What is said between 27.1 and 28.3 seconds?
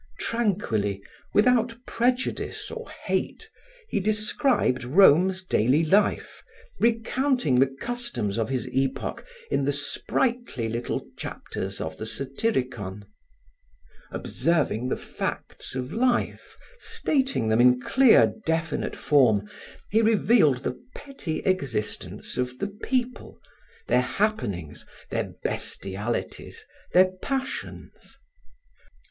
passions.